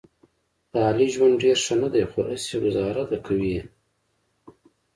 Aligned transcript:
د 0.71 0.73
علي 0.89 1.07
ژوند 1.13 1.35
ډېر 1.43 1.57
ښه 1.65 1.75
نه 1.81 1.89
دی، 1.93 2.03
خو 2.11 2.19
هسې 2.29 2.55
ګوزاره 2.63 3.03
ده 3.09 3.17
کوي 3.25 3.49
یې. 3.55 3.63